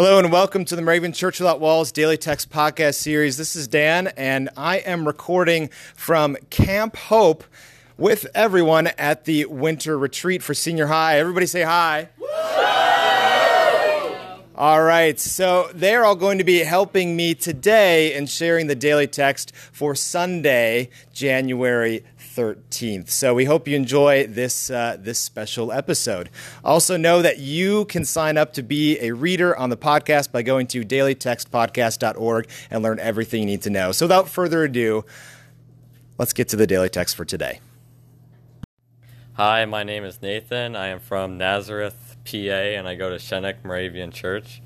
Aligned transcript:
Hello 0.00 0.20
and 0.20 0.30
welcome 0.30 0.64
to 0.64 0.76
the 0.76 0.82
Moravian 0.82 1.12
Church 1.12 1.40
Without 1.40 1.58
Walls 1.58 1.90
Daily 1.90 2.16
Text 2.16 2.50
Podcast 2.50 2.94
Series. 2.94 3.36
This 3.36 3.56
is 3.56 3.66
Dan, 3.66 4.06
and 4.16 4.48
I 4.56 4.76
am 4.76 5.04
recording 5.04 5.70
from 5.96 6.36
Camp 6.50 6.94
Hope 6.96 7.42
with 7.96 8.28
everyone 8.32 8.86
at 8.96 9.24
the 9.24 9.46
winter 9.46 9.98
retreat 9.98 10.40
for 10.40 10.54
senior 10.54 10.86
high. 10.86 11.18
Everybody 11.18 11.46
say 11.46 11.62
hi. 11.62 12.10
All 14.54 14.84
right, 14.84 15.18
so 15.18 15.68
they're 15.74 16.04
all 16.04 16.14
going 16.14 16.38
to 16.38 16.44
be 16.44 16.60
helping 16.60 17.16
me 17.16 17.34
today 17.34 18.14
in 18.14 18.26
sharing 18.26 18.68
the 18.68 18.76
daily 18.76 19.08
text 19.08 19.52
for 19.72 19.96
Sunday, 19.96 20.90
January 21.12 22.04
13th. 22.38 23.08
So 23.10 23.34
we 23.34 23.46
hope 23.46 23.66
you 23.66 23.74
enjoy 23.74 24.28
this, 24.28 24.70
uh, 24.70 24.96
this 24.96 25.18
special 25.18 25.72
episode. 25.72 26.30
Also, 26.64 26.96
know 26.96 27.20
that 27.20 27.38
you 27.38 27.84
can 27.86 28.04
sign 28.04 28.36
up 28.36 28.52
to 28.52 28.62
be 28.62 28.96
a 29.00 29.10
reader 29.10 29.56
on 29.58 29.70
the 29.70 29.76
podcast 29.76 30.30
by 30.30 30.42
going 30.42 30.68
to 30.68 30.84
dailytextpodcast.org 30.84 32.48
and 32.70 32.82
learn 32.84 33.00
everything 33.00 33.40
you 33.40 33.46
need 33.46 33.62
to 33.62 33.70
know. 33.70 33.90
So 33.90 34.06
without 34.06 34.28
further 34.28 34.62
ado, 34.62 35.04
let's 36.16 36.32
get 36.32 36.48
to 36.50 36.56
the 36.56 36.66
daily 36.68 36.88
text 36.88 37.16
for 37.16 37.24
today. 37.24 37.58
Hi, 39.32 39.64
my 39.64 39.82
name 39.82 40.04
is 40.04 40.22
Nathan. 40.22 40.76
I 40.76 40.88
am 40.88 41.00
from 41.00 41.38
Nazareth, 41.38 42.16
PA, 42.24 42.36
and 42.36 42.86
I 42.86 42.94
go 42.94 43.10
to 43.10 43.16
Schoeneck 43.16 43.64
Moravian 43.64 44.12
Church. 44.12 44.62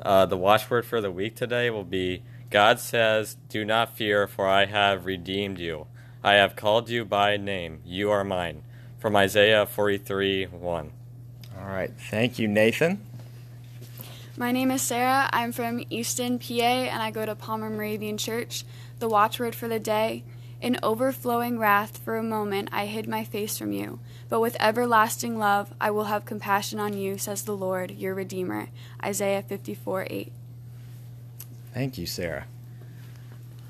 Uh, 0.00 0.24
the 0.24 0.36
watchword 0.36 0.86
for 0.86 1.00
the 1.00 1.10
week 1.10 1.34
today 1.34 1.68
will 1.68 1.82
be 1.82 2.22
God 2.48 2.78
says, 2.78 3.36
Do 3.48 3.64
not 3.64 3.96
fear, 3.96 4.28
for 4.28 4.46
I 4.46 4.66
have 4.66 5.04
redeemed 5.04 5.58
you. 5.58 5.88
I 6.22 6.34
have 6.34 6.56
called 6.56 6.88
you 6.88 7.04
by 7.04 7.36
name. 7.36 7.80
You 7.84 8.10
are 8.10 8.24
mine. 8.24 8.62
From 8.98 9.14
Isaiah 9.14 9.64
43 9.66 10.46
1. 10.46 10.90
All 11.58 11.66
right. 11.66 11.90
Thank 12.10 12.38
you, 12.38 12.48
Nathan. 12.48 13.00
My 14.36 14.52
name 14.52 14.70
is 14.70 14.82
Sarah. 14.82 15.28
I'm 15.32 15.52
from 15.52 15.84
Easton, 15.90 16.38
PA, 16.38 16.54
and 16.54 17.02
I 17.02 17.10
go 17.10 17.26
to 17.26 17.34
Palmer 17.34 17.70
Moravian 17.70 18.18
Church. 18.18 18.64
The 18.98 19.08
watchword 19.08 19.54
for 19.54 19.68
the 19.68 19.78
day 19.78 20.24
In 20.60 20.76
overflowing 20.82 21.56
wrath, 21.58 21.98
for 21.98 22.16
a 22.16 22.22
moment, 22.22 22.68
I 22.72 22.86
hid 22.86 23.06
my 23.06 23.22
face 23.22 23.56
from 23.56 23.70
you. 23.72 24.00
But 24.28 24.40
with 24.40 24.56
everlasting 24.58 25.38
love, 25.38 25.72
I 25.80 25.92
will 25.92 26.04
have 26.04 26.24
compassion 26.24 26.80
on 26.80 26.94
you, 26.94 27.16
says 27.16 27.42
the 27.44 27.56
Lord, 27.56 27.92
your 27.92 28.12
Redeemer. 28.12 28.68
Isaiah 29.02 29.42
54 29.42 30.08
8. 30.10 30.32
Thank 31.72 31.96
you, 31.96 32.06
Sarah. 32.06 32.46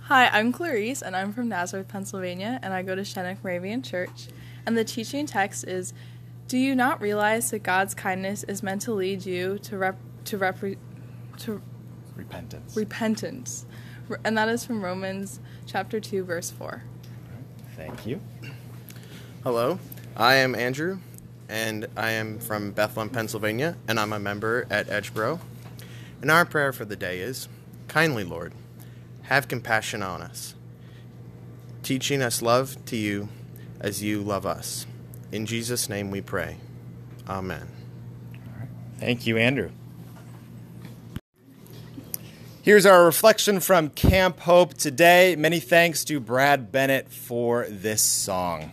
Hi, 0.08 0.28
I'm 0.28 0.52
Clarice, 0.52 1.02
and 1.02 1.14
I'm 1.14 1.34
from 1.34 1.50
Nazareth, 1.50 1.88
Pennsylvania, 1.88 2.58
and 2.62 2.72
I 2.72 2.80
go 2.80 2.94
to 2.94 3.02
Schoeneck 3.02 3.44
Moravian 3.44 3.82
Church. 3.82 4.28
And 4.64 4.74
the 4.74 4.82
teaching 4.82 5.26
text 5.26 5.64
is 5.64 5.92
Do 6.46 6.56
you 6.56 6.74
not 6.74 7.02
realize 7.02 7.50
that 7.50 7.58
God's 7.58 7.92
kindness 7.92 8.42
is 8.44 8.62
meant 8.62 8.80
to 8.82 8.94
lead 8.94 9.26
you 9.26 9.58
to, 9.58 9.76
rep- 9.76 10.00
to, 10.24 10.38
rep- 10.38 10.60
to 11.40 11.60
Repentance. 12.16 12.74
repentance? 12.74 13.66
And 14.24 14.38
that 14.38 14.48
is 14.48 14.64
from 14.64 14.82
Romans 14.82 15.40
chapter 15.66 16.00
2, 16.00 16.24
verse 16.24 16.50
4. 16.50 16.84
Thank 17.76 18.06
you. 18.06 18.22
Hello, 19.44 19.78
I 20.16 20.36
am 20.36 20.54
Andrew, 20.54 21.00
and 21.50 21.86
I 21.98 22.12
am 22.12 22.38
from 22.38 22.70
Bethlehem, 22.70 23.10
Pennsylvania, 23.10 23.76
and 23.86 24.00
I'm 24.00 24.14
a 24.14 24.18
member 24.18 24.66
at 24.70 24.86
Edgeboro. 24.86 25.38
And 26.22 26.30
our 26.30 26.46
prayer 26.46 26.72
for 26.72 26.86
the 26.86 26.96
day 26.96 27.18
is 27.18 27.46
Kindly 27.88 28.24
Lord, 28.24 28.54
have 29.28 29.46
compassion 29.46 30.02
on 30.02 30.22
us, 30.22 30.54
teaching 31.82 32.22
us 32.22 32.40
love 32.40 32.82
to 32.86 32.96
you 32.96 33.28
as 33.78 34.02
you 34.02 34.22
love 34.22 34.46
us. 34.46 34.86
In 35.30 35.44
Jesus' 35.44 35.86
name 35.86 36.10
we 36.10 36.22
pray. 36.22 36.56
Amen. 37.28 37.68
Thank 38.96 39.26
you, 39.26 39.36
Andrew. 39.36 39.70
Here's 42.62 42.86
our 42.86 43.04
reflection 43.04 43.60
from 43.60 43.90
Camp 43.90 44.40
Hope 44.40 44.72
today. 44.72 45.36
Many 45.36 45.60
thanks 45.60 46.04
to 46.04 46.20
Brad 46.20 46.72
Bennett 46.72 47.10
for 47.12 47.66
this 47.68 48.00
song. 48.00 48.72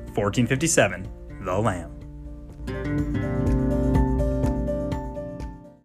1457, 0.15 1.07
The 1.43 1.57
Lamb. 1.57 3.40